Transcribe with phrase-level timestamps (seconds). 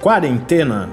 [0.00, 0.88] Quarentena.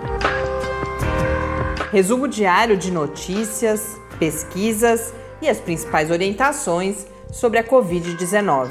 [1.93, 8.69] Resumo diário de notícias, pesquisas e as principais orientações sobre a Covid-19.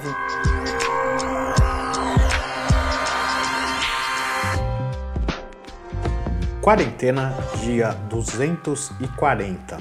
[6.61, 9.79] Quarentena, dia 240.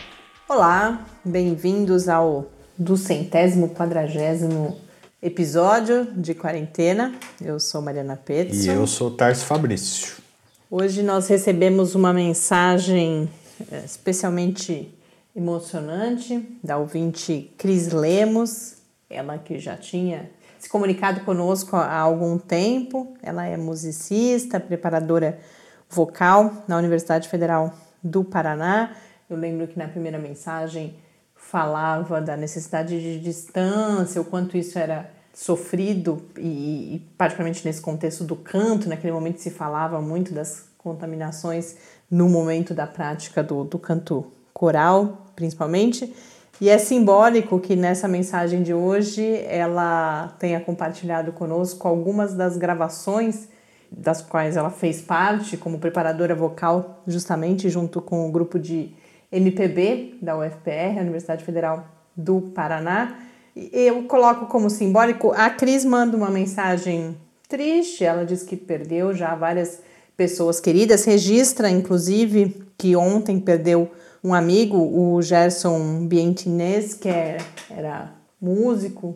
[0.48, 2.46] Olá, bem-vindos ao
[2.78, 4.80] do centésimo quadragésimo
[5.22, 7.14] episódio de quarentena.
[7.44, 8.64] Eu sou Mariana Petz.
[8.64, 10.24] E eu sou Tarso Fabrício.
[10.70, 13.30] Hoje nós recebemos uma mensagem
[13.72, 14.92] eh, especialmente
[15.36, 23.16] emocionante da ouvinte Cris Lemos, ela que já tinha se comunicado conosco há algum tempo.
[23.22, 25.40] Ela é musicista, preparadora
[25.88, 27.72] vocal na Universidade Federal
[28.02, 28.96] do Paraná.
[29.30, 30.96] Eu lembro que na primeira mensagem
[31.36, 38.24] falava da necessidade de distância, o quanto isso era sofrido e, e particularmente nesse contexto
[38.24, 41.76] do canto, naquele momento se falava muito das contaminações
[42.10, 46.16] no momento da prática do, do canto coral, principalmente.
[46.62, 53.50] E é simbólico que nessa mensagem de hoje ela tenha compartilhado conosco algumas das gravações
[53.92, 58.94] das quais ela fez parte como preparadora vocal, justamente junto com o grupo de
[59.30, 63.20] MPB da UFPR, Universidade Federal do Paraná.
[63.56, 67.16] Eu coloco como simbólico, a Cris manda uma mensagem
[67.48, 69.80] triste, ela diz que perdeu já várias
[70.18, 73.90] pessoas queridas, registra inclusive que ontem perdeu
[74.22, 77.38] um amigo, o Gerson Bientinez, que é,
[77.70, 79.16] era músico,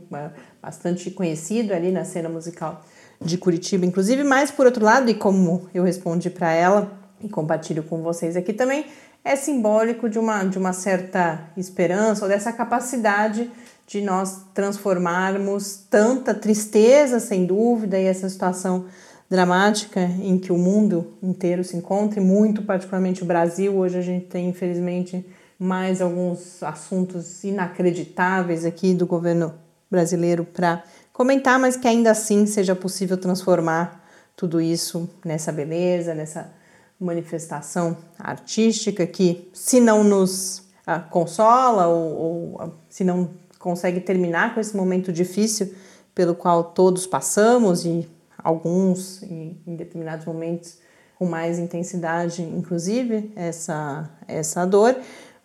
[0.62, 2.82] bastante conhecido ali na cena musical
[3.22, 7.84] de Curitiba, inclusive, mas por outro lado, e como eu respondi para ela e compartilho
[7.84, 8.86] com vocês aqui também,
[9.24, 13.52] é simbólico de uma, de uma certa esperança ou dessa capacidade
[13.90, 18.86] de nós transformarmos tanta tristeza, sem dúvida, e essa situação
[19.28, 23.76] dramática em que o mundo inteiro se encontra, e muito particularmente o Brasil.
[23.76, 25.26] Hoje a gente tem, infelizmente,
[25.58, 29.56] mais alguns assuntos inacreditáveis aqui do governo
[29.90, 36.54] brasileiro para comentar, mas que ainda assim seja possível transformar tudo isso nessa beleza, nessa
[37.00, 44.56] manifestação artística que, se não nos ah, consola ou, ou ah, se não consegue terminar
[44.56, 45.74] com esse momento difícil
[46.16, 48.10] pelo qual todos passamos e
[48.42, 50.80] alguns em, em determinados momentos
[51.18, 54.96] com mais intensidade, inclusive essa essa dor,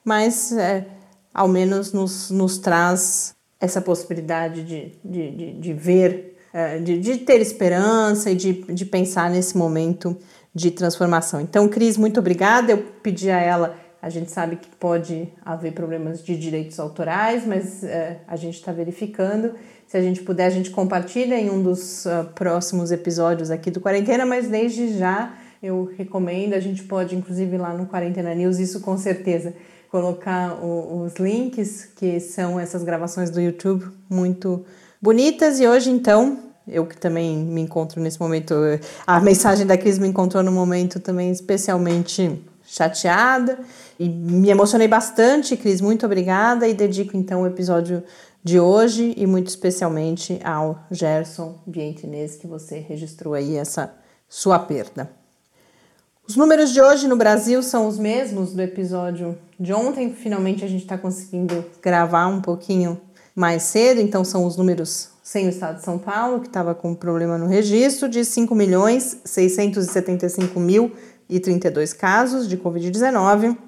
[0.05, 0.87] mas é,
[1.35, 7.19] ao menos nos, nos traz essa possibilidade de, de, de, de ver, é, de, de
[7.19, 10.17] ter esperança e de, de pensar nesse momento
[10.55, 11.41] de transformação.
[11.41, 12.73] Então, Cris, muito obrigada.
[12.73, 17.83] Eu pedi a ela, a gente sabe que pode haver problemas de direitos autorais, mas
[17.83, 19.55] uh, a gente está verificando.
[19.87, 23.81] Se a gente puder, a gente compartilha em um dos uh, próximos episódios aqui do
[23.81, 25.33] Quarentena, mas desde já
[25.63, 29.55] eu recomendo, a gente pode, inclusive, lá no Quarentena News, isso com certeza,
[29.91, 34.67] colocar o, os links, que são essas gravações do YouTube muito
[35.01, 35.59] bonitas.
[35.61, 38.55] E hoje, então, eu que também me encontro nesse momento,
[39.07, 43.61] a mensagem da Cris me encontrou num momento também especialmente chateada
[44.01, 48.03] e me emocionei bastante, Cris, muito obrigada e dedico então o episódio
[48.43, 53.95] de hoje e muito especialmente ao Gerson Vientinez que você registrou aí essa
[54.29, 55.09] sua perda.
[56.27, 60.13] Os números de hoje no Brasil são os mesmos do episódio de ontem.
[60.13, 63.01] Finalmente a gente está conseguindo gravar um pouquinho
[63.37, 66.95] mais cedo, então são os números sem o estado de São Paulo, que estava com
[66.95, 70.93] problema no registro, de 5 milhões 675 mil
[71.29, 73.59] e 32 casos de Covid-19,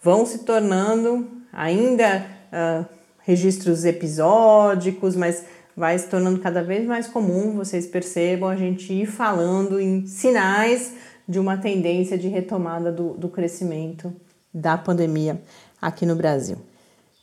[0.00, 2.86] vão se tornando ainda uh,
[3.18, 5.44] registros episódicos, mas
[5.76, 10.94] vai se tornando cada vez mais comum, vocês percebam, a gente ir falando em sinais
[11.28, 14.12] de uma tendência de retomada do, do crescimento
[14.52, 15.40] da pandemia
[15.80, 16.56] aqui no Brasil.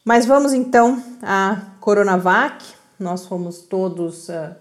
[0.04, 2.66] Mas vamos então à Coronavac.
[3.00, 4.56] Nós fomos todos uh,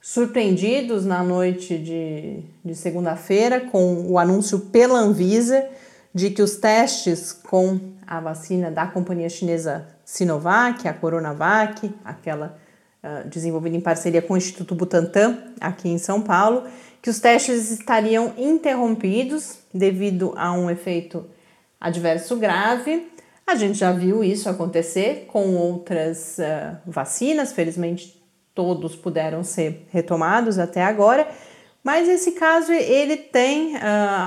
[0.00, 5.68] surpreendidos na noite de, de segunda-feira com o anúncio pela Anvisa
[6.14, 12.56] de que os testes com a vacina da companhia chinesa Sinovac, a Coronavac, aquela
[13.02, 16.64] uh, desenvolvida em parceria com o Instituto Butantan, aqui em São Paulo,
[17.00, 21.24] que os testes estariam interrompidos devido a um efeito
[21.80, 23.08] adverso grave.
[23.46, 28.18] A gente já viu isso acontecer com outras uh, vacinas, felizmente
[28.54, 31.28] todos puderam ser retomados até agora,
[31.82, 33.80] mas esse caso ele tem uh,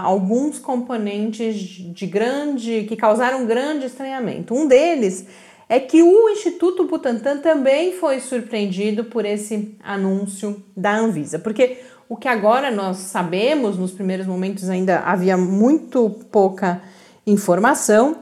[0.04, 4.56] alguns componentes de grande que causaram grande estranhamento.
[4.56, 5.28] Um deles
[5.72, 11.78] é que o Instituto Butantan também foi surpreendido por esse anúncio da Anvisa, porque
[12.10, 16.82] o que agora nós sabemos, nos primeiros momentos ainda havia muito pouca
[17.26, 18.18] informação,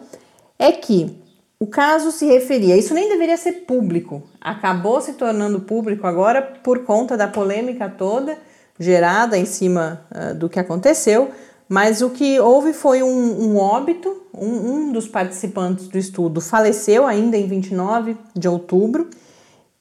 [0.60, 1.18] é que
[1.60, 6.84] o caso se referia, isso nem deveria ser público, acabou se tornando público agora por
[6.86, 8.38] conta da polêmica toda
[8.80, 11.31] gerada em cima uh, do que aconteceu,
[11.69, 17.06] mas o que houve foi um, um óbito, um, um dos participantes do estudo faleceu
[17.06, 19.07] ainda em 29 de outubro.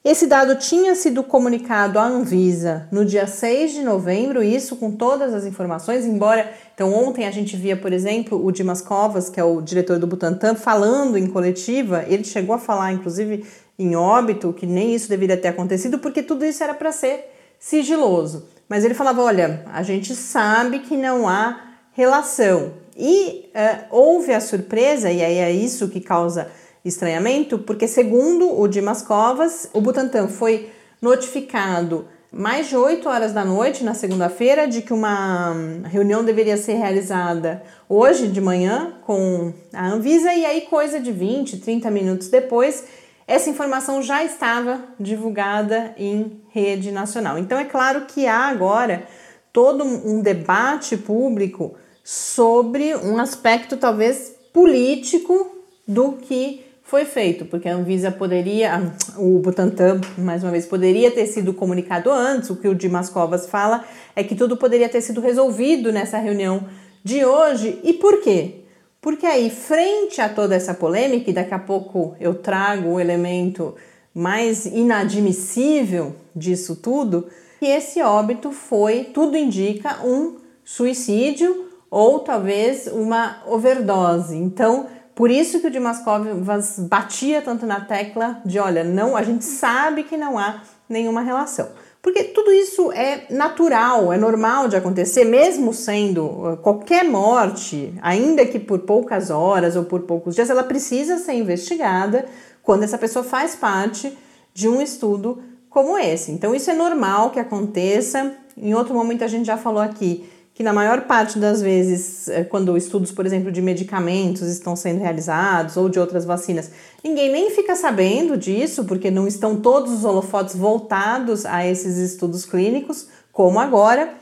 [0.05, 5.33] Esse dado tinha sido comunicado à Anvisa no dia 6 de novembro, isso com todas
[5.33, 9.43] as informações, embora então ontem a gente via, por exemplo, o Dimas Covas, que é
[9.43, 13.43] o diretor do Butantan, falando em coletiva, ele chegou a falar inclusive
[13.79, 17.25] em óbito que nem isso deveria ter acontecido, porque tudo isso era para ser
[17.57, 18.47] sigiloso.
[18.69, 21.68] Mas ele falava: olha, a gente sabe que não há
[21.99, 22.71] relação.
[22.95, 26.49] E uh, houve a surpresa, e aí é isso que causa
[26.83, 30.69] estranhamento, porque segundo o Dimas Covas, o Butantan foi
[31.01, 35.53] notificado mais de 8 horas da noite na segunda-feira de que uma
[35.85, 41.57] reunião deveria ser realizada hoje de manhã com a Anvisa e aí coisa de 20,
[41.57, 42.85] 30 minutos depois,
[43.27, 47.37] essa informação já estava divulgada em rede nacional.
[47.37, 49.03] Então é claro que há agora
[49.51, 51.75] todo um debate público
[52.11, 55.47] sobre um aspecto talvez político
[55.87, 61.27] do que foi feito, porque a Anvisa poderia, o Butantan, mais uma vez, poderia ter
[61.27, 62.49] sido comunicado antes.
[62.49, 63.85] O que o Dimas Covas fala
[64.15, 66.65] é que tudo poderia ter sido resolvido nessa reunião
[67.03, 67.79] de hoje.
[67.83, 68.61] E por quê?
[68.99, 73.75] Porque aí, frente a toda essa polêmica, e daqui a pouco eu trago o elemento
[74.15, 77.27] mais inadmissível disso tudo,
[77.59, 84.35] que esse óbito foi, tudo indica, um suicídio ou talvez uma overdose.
[84.35, 89.23] Então, por isso que o Dimas Covas batia tanto na tecla de, olha, não, a
[89.23, 91.67] gente sabe que não há nenhuma relação.
[92.01, 98.45] Porque tudo isso é natural, é normal de acontecer, mesmo sendo uh, qualquer morte, ainda
[98.45, 102.25] que por poucas horas ou por poucos dias, ela precisa ser investigada
[102.63, 104.17] quando essa pessoa faz parte
[104.53, 106.31] de um estudo como esse.
[106.31, 108.33] Então, isso é normal que aconteça.
[108.55, 110.25] Em outro momento, a gente já falou aqui
[110.59, 114.99] que na maior parte das vezes, é, quando estudos, por exemplo, de medicamentos estão sendo
[114.99, 116.69] realizados ou de outras vacinas,
[117.01, 122.45] ninguém nem fica sabendo disso, porque não estão todos os holofotes voltados a esses estudos
[122.45, 124.13] clínicos, como agora.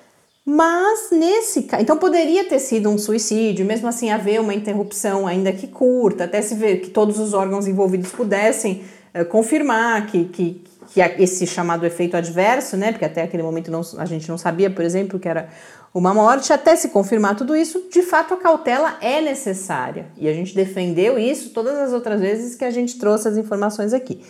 [0.46, 5.51] Mas nesse caso, então poderia ter sido um suicídio, mesmo assim haver uma interrupção, ainda
[5.51, 8.84] que curta, até se ver que todos os órgãos envolvidos pudessem
[9.20, 12.91] uh, confirmar que, que, que esse chamado efeito adverso, né?
[12.91, 15.50] Porque até aquele momento não, a gente não sabia, por exemplo, que era
[15.94, 20.08] uma morte, até se confirmar tudo isso, de fato a cautela é necessária.
[20.17, 23.94] E a gente defendeu isso todas as outras vezes que a gente trouxe as informações
[23.94, 24.22] aqui.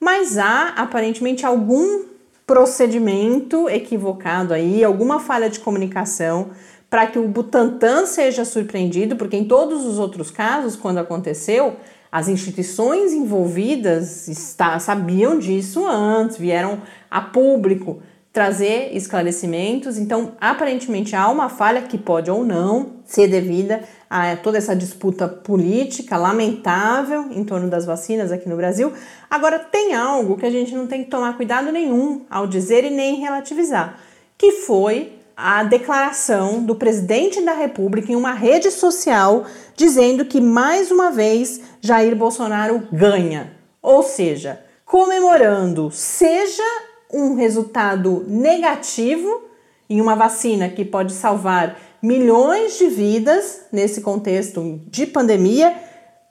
[0.00, 2.04] Mas há aparentemente algum
[2.46, 6.50] procedimento equivocado aí, alguma falha de comunicação
[6.90, 11.76] para que o Butantan seja surpreendido, porque em todos os outros casos, quando aconteceu,
[12.12, 19.96] as instituições envolvidas está, sabiam disso antes, vieram a público trazer esclarecimentos.
[19.96, 25.26] Então, aparentemente há uma falha que pode ou não ser devida a toda essa disputa
[25.26, 28.92] política lamentável em torno das vacinas aqui no Brasil.
[29.30, 32.90] Agora, tem algo que a gente não tem que tomar cuidado nenhum ao dizer e
[32.90, 33.98] nem relativizar,
[34.36, 39.44] que foi a declaração do presidente da República em uma rede social
[39.76, 43.52] dizendo que mais uma vez Jair Bolsonaro ganha.
[43.82, 46.62] Ou seja, comemorando seja
[47.12, 49.42] um resultado negativo
[49.90, 55.74] em uma vacina que pode salvar milhões de vidas nesse contexto de pandemia,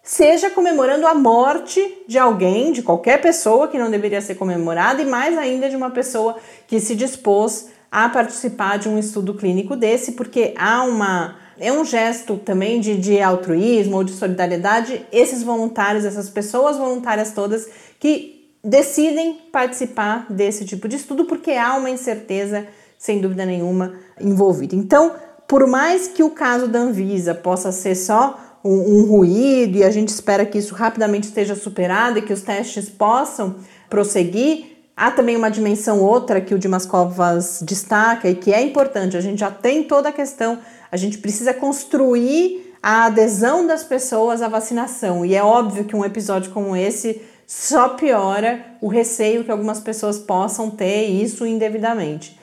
[0.01, 5.05] seja comemorando a morte de alguém, de qualquer pessoa que não deveria ser comemorada, e
[5.05, 10.13] mais ainda de uma pessoa que se dispôs a participar de um estudo clínico desse,
[10.13, 11.35] porque há uma.
[11.59, 17.33] É um gesto também de, de altruísmo ou de solidariedade, esses voluntários, essas pessoas voluntárias
[17.33, 17.69] todas
[17.99, 22.65] que decidem participar desse tipo de estudo porque há uma incerteza,
[22.97, 24.75] sem dúvida nenhuma, envolvida.
[24.75, 25.13] Então,
[25.47, 29.91] por mais que o caso da Anvisa possa ser só um, um ruído e a
[29.91, 33.55] gente espera que isso rapidamente esteja superado e que os testes possam
[33.89, 34.70] prosseguir,
[35.01, 39.17] há também uma dimensão outra que o Dimas Covas destaca e que é importante.
[39.17, 40.59] A gente já tem toda a questão,
[40.91, 45.25] a gente precisa construir a adesão das pessoas à vacinação.
[45.25, 50.19] E é óbvio que um episódio como esse só piora o receio que algumas pessoas
[50.19, 52.39] possam ter isso indevidamente.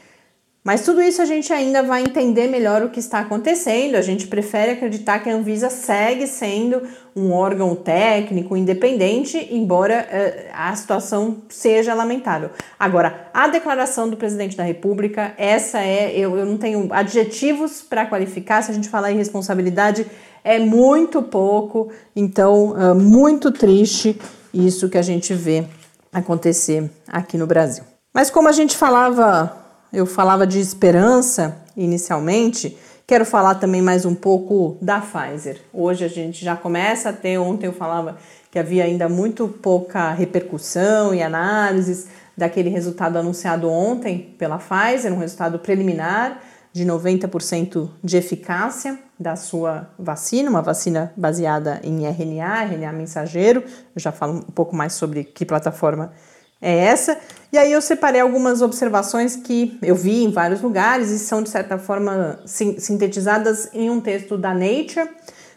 [0.69, 3.95] Mas tudo isso a gente ainda vai entender melhor o que está acontecendo.
[3.95, 6.83] A gente prefere acreditar que a Anvisa segue sendo
[7.17, 12.51] um órgão técnico independente, embora uh, a situação seja lamentável.
[12.79, 18.05] Agora, a declaração do presidente da República, essa é, eu, eu não tenho adjetivos para
[18.05, 20.07] qualificar, se a gente falar em responsabilidade,
[20.45, 24.21] é muito pouco, então, uh, muito triste
[24.53, 25.65] isso que a gente vê
[26.13, 27.85] acontecer aqui no Brasil.
[28.13, 32.77] Mas como a gente falava, eu falava de esperança inicialmente,
[33.07, 35.61] quero falar também mais um pouco da Pfizer.
[35.73, 38.19] Hoje a gente já começa a ter, ontem eu falava
[38.51, 45.19] que havia ainda muito pouca repercussão e análises daquele resultado anunciado ontem pela Pfizer, um
[45.19, 46.41] resultado preliminar
[46.73, 53.65] de 90% de eficácia da sua vacina, uma vacina baseada em RNA, RNA mensageiro.
[53.95, 56.13] Eu já falo um pouco mais sobre que plataforma
[56.61, 57.19] é essa.
[57.53, 61.49] E aí eu separei algumas observações que eu vi em vários lugares e são de
[61.49, 65.09] certa forma sintetizadas em um texto da Nature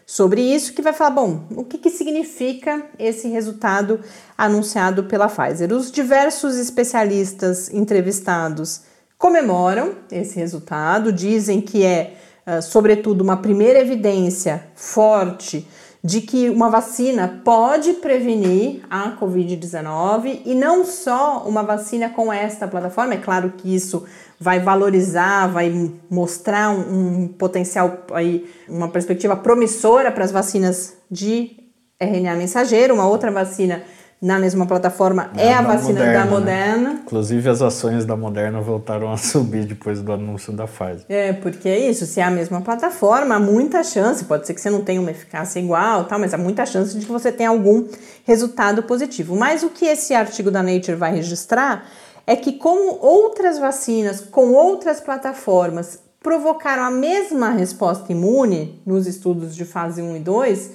[0.06, 4.00] sobre isso, que vai falar, bom, o que, que significa esse resultado
[4.36, 5.72] anunciado pela Pfizer?
[5.72, 8.82] Os diversos especialistas entrevistados
[9.16, 12.14] comemoram esse resultado, dizem que é,
[12.46, 15.66] uh, sobretudo, uma primeira evidência forte
[16.04, 22.66] de que uma vacina pode prevenir a Covid-19 e não só uma vacina com esta
[22.66, 23.14] plataforma.
[23.14, 24.04] É claro que isso
[24.38, 25.72] vai valorizar, vai
[26.10, 31.56] mostrar um, um potencial aí, uma perspectiva promissora para as vacinas de
[32.00, 33.84] RNA mensageiro, uma outra vacina
[34.22, 36.88] na mesma plataforma é, é a vacina Moderna, da Moderna.
[36.90, 37.00] Né?
[37.02, 41.04] Inclusive as ações da Moderna voltaram a subir depois do anúncio da Pfizer.
[41.08, 44.60] É, porque é isso, se é a mesma plataforma, há muita chance, pode ser que
[44.60, 47.50] você não tenha uma eficácia igual, tal, mas há muita chance de que você tenha
[47.50, 47.84] algum
[48.24, 49.34] resultado positivo.
[49.34, 51.84] Mas o que esse artigo da Nature vai registrar
[52.24, 59.56] é que como outras vacinas com outras plataformas provocaram a mesma resposta imune nos estudos
[59.56, 60.70] de fase 1 e 2,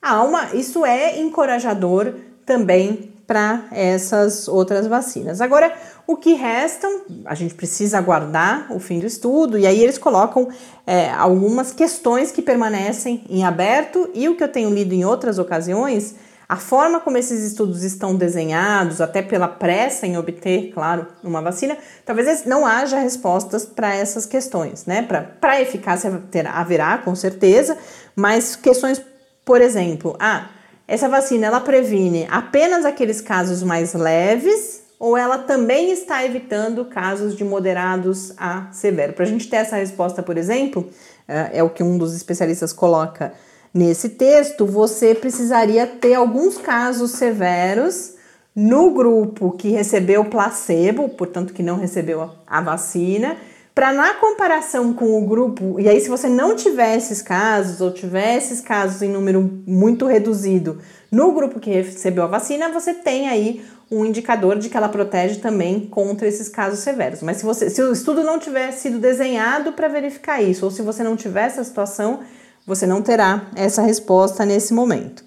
[0.00, 2.14] há uma, isso é encorajador
[2.46, 5.40] também para essas outras vacinas.
[5.40, 5.74] Agora,
[6.06, 10.48] o que restam, a gente precisa aguardar o fim do estudo, e aí eles colocam
[10.86, 15.38] é, algumas questões que permanecem em aberto, e o que eu tenho lido em outras
[15.40, 16.14] ocasiões,
[16.48, 21.76] a forma como esses estudos estão desenhados, até pela pressa em obter, claro, uma vacina,
[22.04, 25.02] talvez não haja respostas para essas questões, né?
[25.02, 27.76] Para eficácia ter, haverá, com certeza,
[28.14, 29.02] mas questões,
[29.44, 30.50] por exemplo, ah,
[30.88, 37.36] essa vacina ela previne apenas aqueles casos mais leves ou ela também está evitando casos
[37.36, 39.12] de moderados a severo?
[39.12, 40.88] Para a gente ter essa resposta, por exemplo,
[41.28, 43.32] é, é o que um dos especialistas coloca
[43.74, 48.14] nesse texto, você precisaria ter alguns casos severos
[48.54, 53.36] no grupo que recebeu placebo, portanto que não recebeu a vacina,
[53.76, 57.92] para na comparação com o grupo, e aí se você não tiver esses casos ou
[57.92, 60.78] tiver esses casos em número muito reduzido
[61.12, 65.40] no grupo que recebeu a vacina, você tem aí um indicador de que ela protege
[65.40, 67.20] também contra esses casos severos.
[67.20, 70.80] Mas se, você, se o estudo não tiver sido desenhado para verificar isso, ou se
[70.80, 72.20] você não tiver essa situação,
[72.66, 75.22] você não terá essa resposta nesse momento.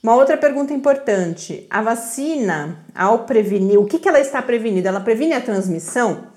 [0.00, 4.86] Uma outra pergunta importante: a vacina, ao prevenir, o que, que ela está prevenindo?
[4.86, 6.29] Ela previne a transmissão?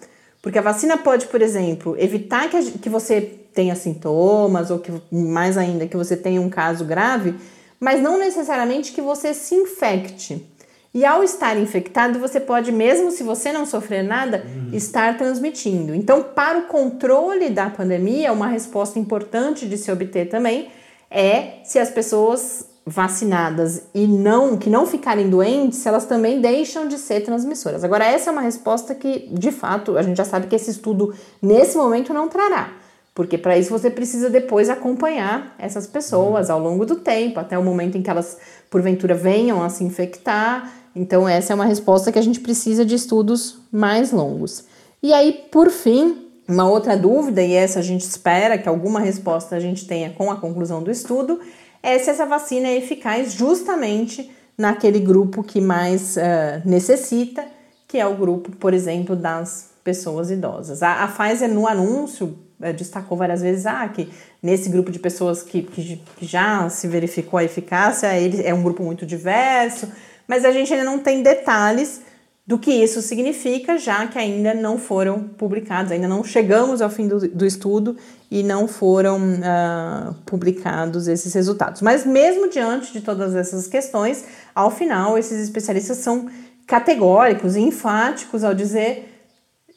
[0.43, 3.21] Porque a vacina pode, por exemplo, evitar que, a, que você
[3.53, 7.33] tenha sintomas ou que mais ainda que você tenha um caso grave,
[7.79, 10.45] mas não necessariamente que você se infecte.
[10.93, 14.75] E ao estar infectado, você pode, mesmo se você não sofrer nada, uhum.
[14.75, 15.95] estar transmitindo.
[15.95, 20.67] Então, para o controle da pandemia, uma resposta importante de se obter também
[21.09, 26.97] é se as pessoas vacinadas e não que não ficarem doentes, elas também deixam de
[26.97, 27.83] ser transmissoras.
[27.83, 31.13] Agora, essa é uma resposta que, de fato, a gente já sabe que esse estudo
[31.41, 32.73] nesse momento não trará.
[33.15, 37.63] Porque para isso você precisa depois acompanhar essas pessoas ao longo do tempo, até o
[37.63, 38.37] momento em que elas,
[38.69, 40.73] porventura, venham a se infectar.
[40.95, 44.65] Então, essa é uma resposta que a gente precisa de estudos mais longos.
[45.01, 49.55] E aí, por fim, uma outra dúvida, e essa a gente espera que alguma resposta
[49.55, 51.39] a gente tenha com a conclusão do estudo,
[51.81, 57.45] é se essa vacina é eficaz justamente naquele grupo que mais uh, necessita,
[57.87, 60.81] que é o grupo, por exemplo, das pessoas idosas.
[60.81, 64.09] A, a Pfizer, no anúncio, é, destacou várias vezes ah, que
[64.41, 68.63] nesse grupo de pessoas que, que, que, já se verificou a eficácia, ele é um
[68.63, 69.91] grupo muito diverso,
[70.27, 72.01] mas a gente ainda não tem detalhes
[72.45, 77.07] do que isso significa, já que ainda não foram publicados, ainda não chegamos ao fim
[77.07, 77.95] do, do estudo
[78.29, 81.81] e não foram uh, publicados esses resultados.
[81.81, 86.29] Mas mesmo diante de todas essas questões, ao final, esses especialistas são
[86.67, 89.09] categóricos e enfáticos ao dizer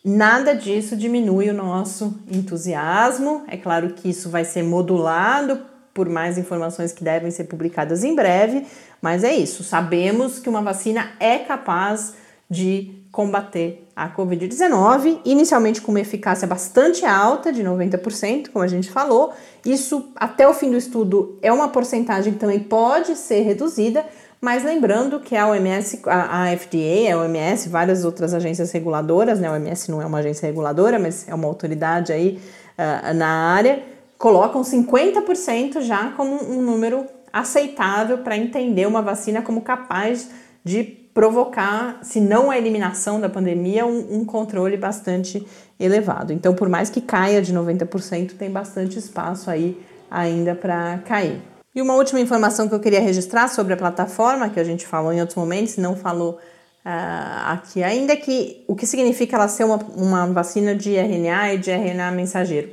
[0.09, 3.43] Nada disso diminui o nosso entusiasmo.
[3.49, 5.61] É claro que isso vai ser modulado
[5.93, 8.65] por mais informações que devem ser publicadas em breve,
[9.03, 9.65] mas é isso.
[9.65, 12.15] Sabemos que uma vacina é capaz
[12.49, 18.91] de combater a Covid-19, inicialmente com uma eficácia bastante alta, de 90%, como a gente
[18.91, 19.33] falou.
[19.65, 24.05] Isso, até o fim do estudo, é uma porcentagem que também pode ser reduzida,
[24.39, 29.49] mas lembrando que a OMS, a, FDA, a OMS, várias outras agências reguladoras, né?
[29.49, 32.39] A OMS não é uma agência reguladora, mas é uma autoridade aí
[32.77, 33.83] uh, na área,
[34.19, 40.29] colocam 50% já como um número aceitável para entender uma vacina como capaz
[40.63, 45.47] de provocar, se não a eliminação da pandemia, um, um, controle bastante
[45.81, 46.31] elevado.
[46.31, 51.41] Então, por mais que caia de 90%, tem bastante espaço aí ainda para cair.
[51.75, 55.11] E uma última informação que eu queria registrar sobre a plataforma, que a gente falou
[55.11, 59.65] em outros momentos, não falou uh, aqui ainda, é que o que significa ela ser
[59.65, 62.69] uma, uma vacina de RNA e de RNA mensageiro.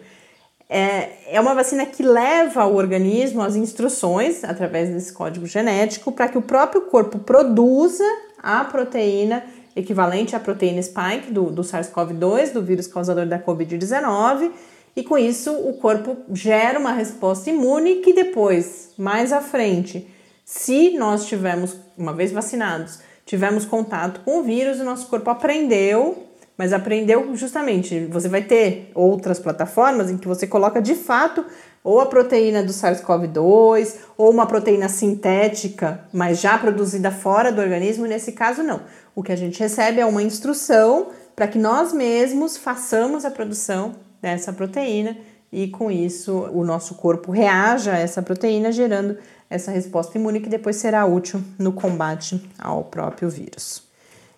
[0.70, 6.28] É, é uma vacina que leva ao organismo as instruções, através desse código genético, para
[6.28, 8.04] que o próprio corpo produza
[8.44, 9.42] a proteína
[9.76, 14.52] equivalente à proteína spike do, do SARS-CoV-2, do vírus causador da Covid-19,
[14.96, 20.08] e com isso o corpo gera uma resposta imune que depois, mais à frente,
[20.46, 26.28] se nós tivermos, uma vez vacinados, tivermos contato com o vírus, o nosso corpo aprendeu,
[26.56, 31.44] mas aprendeu justamente, você vai ter outras plataformas em que você coloca de fato
[31.84, 38.06] ou a proteína do SARS-CoV-2 ou uma proteína sintética, mas já produzida fora do organismo,
[38.06, 38.82] nesse caso não.
[39.14, 43.96] O que a gente recebe é uma instrução para que nós mesmos façamos a produção
[44.22, 45.18] dessa proteína
[45.52, 49.18] e com isso o nosso corpo reaja a essa proteína, gerando
[49.50, 53.84] essa resposta imune que depois será útil no combate ao próprio vírus.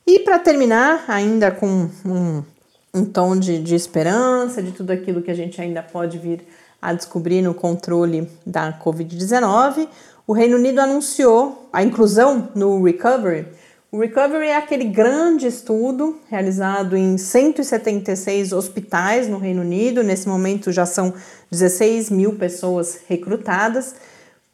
[0.06, 2.44] E para terminar, ainda com um,
[2.94, 6.46] um tom de, de esperança, de tudo aquilo que a gente ainda pode vir
[6.82, 9.88] a descobrir no controle da Covid-19,
[10.28, 13.46] o Reino Unido anunciou a inclusão no Recovery
[13.96, 20.04] o Recovery é aquele grande estudo realizado em 176 hospitais no Reino Unido.
[20.04, 21.14] Nesse momento já são
[21.50, 23.96] 16 mil pessoas recrutadas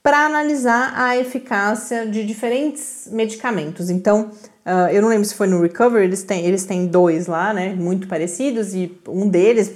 [0.03, 3.89] para analisar a eficácia de diferentes medicamentos.
[3.89, 4.29] Então,
[4.63, 7.73] uh, eu não lembro se foi no Recovery, eles têm, eles têm dois lá, né,
[7.73, 9.71] muito parecidos, e um deles,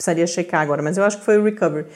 [0.00, 1.86] precisaria checar agora, mas eu acho que foi o Recovery.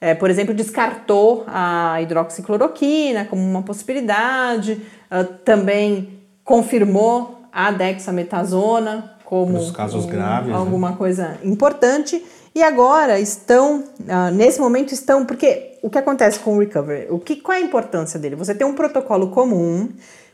[0.00, 9.56] É, por exemplo, descartou a hidroxicloroquina como uma possibilidade, uh, também confirmou a dexametasona como
[9.56, 10.56] Os casos um, graves, né?
[10.56, 10.96] alguma né?
[10.98, 12.22] coisa importante
[12.54, 17.18] e agora estão uh, nesse momento estão porque o que acontece com o recovery o
[17.18, 19.88] que qual é a importância dele você tem um protocolo comum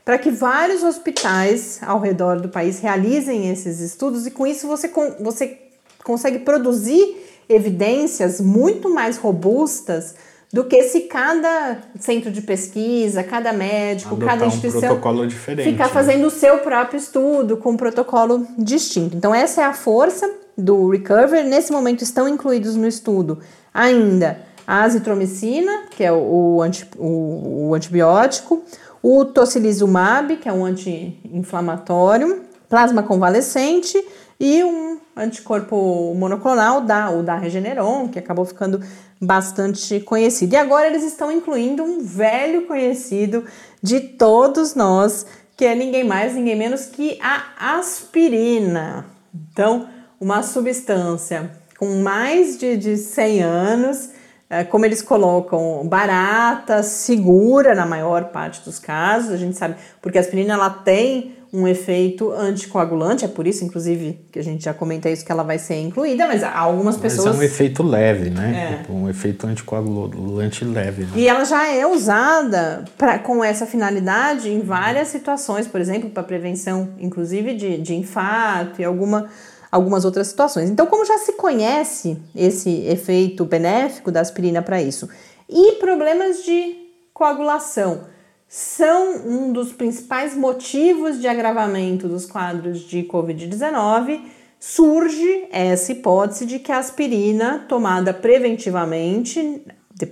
[0.04, 4.90] para que vários hospitais ao redor do país realizem esses estudos e com isso você,
[5.20, 5.67] você
[6.04, 7.16] consegue produzir
[7.48, 10.14] evidências muito mais robustas
[10.52, 15.70] do que se cada centro de pesquisa, cada médico, Adotar cada instituição um protocolo diferente,
[15.70, 15.92] ficar né?
[15.92, 19.16] fazendo o seu próprio estudo com um protocolo distinto.
[19.16, 21.44] Então essa é a força do Recover.
[21.44, 23.38] Nesse momento estão incluídos no estudo
[23.72, 28.62] ainda a azitromicina, que é o, o, anti, o, o antibiótico,
[29.02, 34.02] o tocilizumab, que é um anti-inflamatório, plasma convalescente
[34.40, 38.80] e um anticorpo monoclonal, da, o da Regeneron, que acabou ficando
[39.20, 40.52] bastante conhecido.
[40.52, 43.44] E agora eles estão incluindo um velho conhecido
[43.82, 49.06] de todos nós, que é ninguém mais, ninguém menos que a aspirina.
[49.34, 49.88] Então,
[50.20, 54.10] uma substância com mais de, de 100 anos,
[54.50, 60.18] é, como eles colocam, barata, segura na maior parte dos casos, a gente sabe, porque
[60.18, 64.74] a aspirina ela tem um efeito anticoagulante, é por isso, inclusive, que a gente já
[64.74, 67.28] comenta isso, que ela vai ser incluída, mas algumas pessoas...
[67.28, 68.72] Mas é um efeito leve, né?
[68.72, 68.76] É.
[68.76, 71.04] Tipo, um efeito anticoagulante leve.
[71.04, 71.10] Né?
[71.16, 76.22] E ela já é usada pra, com essa finalidade em várias situações, por exemplo, para
[76.22, 79.28] prevenção, inclusive, de, de infarto e alguma,
[79.72, 80.68] algumas outras situações.
[80.68, 85.08] Então, como já se conhece esse efeito benéfico da aspirina para isso,
[85.48, 86.76] e problemas de
[87.14, 88.02] coagulação
[88.48, 94.22] são um dos principais motivos de agravamento dos quadros de Covid-19,
[94.58, 99.62] surge essa hipótese de que a aspirina tomada preventivamente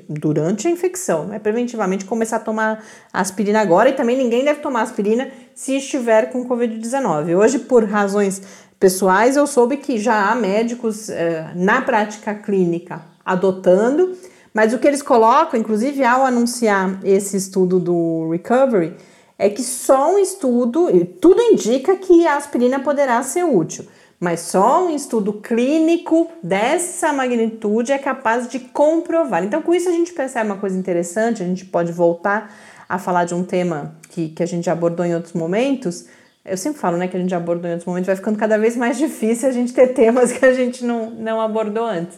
[0.09, 1.39] durante a infecção, né?
[1.39, 6.47] preventivamente começar a tomar aspirina agora e também ninguém deve tomar aspirina se estiver com
[6.47, 7.37] Covid-19.
[7.37, 8.43] Hoje, por razões
[8.79, 14.17] pessoais, eu soube que já há médicos eh, na prática clínica adotando
[14.57, 18.95] mas o que eles colocam, inclusive ao anunciar esse estudo do recovery,
[19.39, 23.85] é que só um estudo, e tudo indica que a aspirina poderá ser útil,
[24.19, 29.45] mas só um estudo clínico dessa magnitude é capaz de comprovar.
[29.45, 32.51] Então, com isso, a gente percebe uma coisa interessante, a gente pode voltar
[32.89, 36.07] a falar de um tema que, que a gente abordou em outros momentos.
[36.43, 38.75] Eu sempre falo né, que a gente abordou em outros momentos, vai ficando cada vez
[38.75, 42.17] mais difícil a gente ter temas que a gente não, não abordou antes.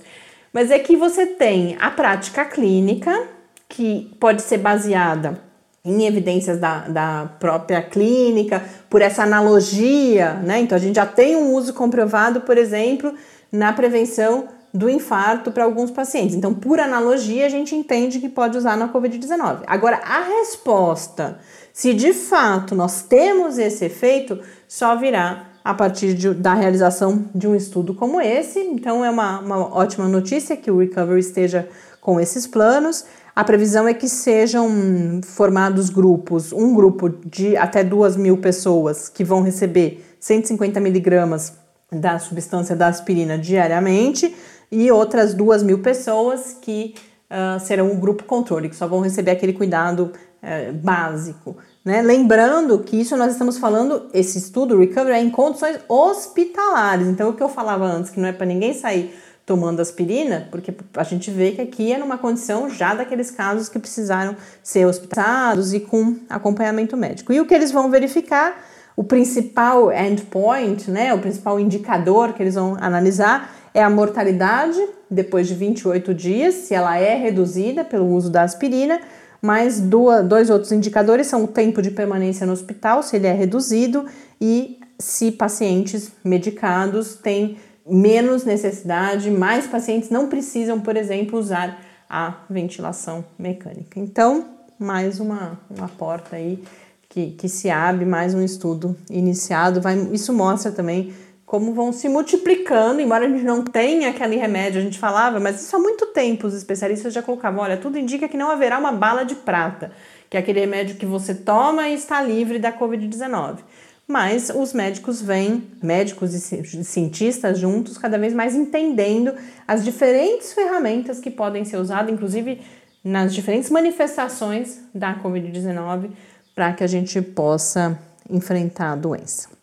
[0.53, 3.29] Mas é que você tem a prática clínica,
[3.69, 5.41] que pode ser baseada
[5.85, 10.61] em evidências da, da própria clínica, por essa analogia, né?
[10.61, 13.15] Então a gente já tem um uso comprovado, por exemplo,
[13.51, 16.37] na prevenção do infarto para alguns pacientes.
[16.37, 19.63] Então, por analogia, a gente entende que pode usar na Covid-19.
[19.67, 21.39] Agora, a resposta,
[21.73, 27.47] se de fato nós temos esse efeito, só virá a partir de, da realização de
[27.47, 28.59] um estudo como esse.
[28.59, 31.69] Então, é uma, uma ótima notícia que o Recovery esteja
[32.01, 33.05] com esses planos.
[33.37, 39.23] A previsão é que sejam formados grupos, um grupo de até duas mil pessoas que
[39.23, 41.53] vão receber 150 miligramas
[41.93, 44.35] da substância da aspirina diariamente
[44.73, 46.95] e outras duas mil pessoas que
[47.31, 51.59] uh, serão o grupo controle, que só vão receber aquele cuidado uh, básico.
[51.85, 52.03] Né?
[52.03, 57.07] Lembrando que isso nós estamos falando, esse estudo, recovery, é em condições hospitalares.
[57.07, 59.15] Então, o que eu falava antes, que não é para ninguém sair
[59.49, 63.79] tomando aspirina, porque a gente vê que aqui é numa condição já daqueles casos que
[63.79, 67.33] precisaram ser hospitalizados e com acompanhamento médico.
[67.33, 68.63] E o que eles vão verificar,
[68.95, 74.79] o principal endpoint, né, o principal indicador que eles vão analisar é a mortalidade
[75.11, 79.01] depois de 28 dias, se ela é reduzida pelo uso da aspirina,
[79.41, 83.33] mas duas, dois outros indicadores são o tempo de permanência no hospital, se ele é
[83.33, 84.07] reduzido,
[84.41, 92.35] e se pacientes medicados têm menos necessidade, mais pacientes não precisam, por exemplo, usar a
[92.49, 93.99] ventilação mecânica.
[93.99, 94.47] Então,
[94.79, 96.63] mais uma, uma porta aí
[97.09, 99.81] que, que se abre, mais um estudo iniciado.
[99.81, 101.13] Vai, isso mostra também
[101.49, 105.63] como vão se multiplicando, embora a gente não tenha aquele remédio, a gente falava, mas
[105.63, 108.93] isso há muito tempo os especialistas já colocavam, olha, tudo indica que não haverá uma
[108.93, 109.91] bala de prata,
[110.29, 113.61] que é aquele remédio que você toma e está livre da Covid-19.
[114.07, 119.33] Mas os médicos vêm, médicos e cientistas juntos, cada vez mais entendendo
[119.67, 122.61] as diferentes ferramentas que podem ser usadas, inclusive
[123.03, 126.11] nas diferentes manifestações da Covid-19,
[126.55, 129.58] para que a gente possa enfrentar a doença.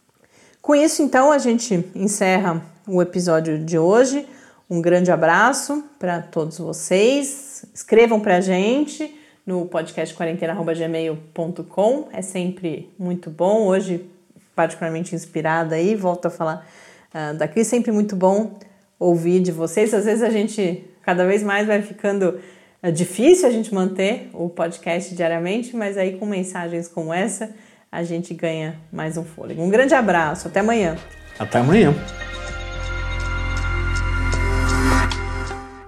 [0.66, 4.28] Com isso, então, a gente encerra o episódio de hoje.
[4.68, 7.64] Um grande abraço para todos vocês.
[7.72, 12.08] Escrevam para a gente no podcast quarentena.gmail.com.
[12.12, 13.68] É sempre muito bom.
[13.68, 14.10] Hoje,
[14.56, 16.68] particularmente inspirada aí, volto a falar
[17.14, 17.64] uh, daqui.
[17.64, 18.58] Sempre muito bom
[18.98, 19.94] ouvir de vocês.
[19.94, 22.40] Às vezes a gente, cada vez mais, vai ficando
[22.82, 27.54] uh, difícil a gente manter o podcast diariamente, mas aí com mensagens como essa
[27.96, 29.64] a gente ganha mais um fôlego.
[29.64, 30.98] Um grande abraço, até amanhã.
[31.40, 31.96] Até amanhã.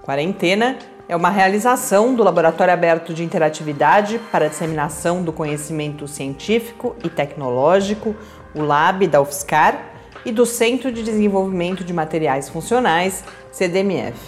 [0.00, 6.96] Quarentena é uma realização do Laboratório Aberto de Interatividade para a Disseminação do Conhecimento Científico
[7.04, 8.16] e Tecnológico,
[8.54, 9.78] o LAB da UFSCar,
[10.24, 14.18] e do Centro de Desenvolvimento de Materiais Funcionais, CDMF.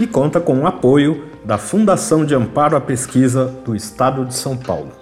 [0.00, 4.56] E conta com o apoio da Fundação de Amparo à Pesquisa do Estado de São
[4.56, 5.01] Paulo.